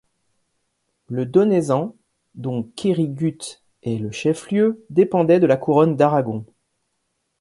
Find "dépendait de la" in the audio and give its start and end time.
4.89-5.57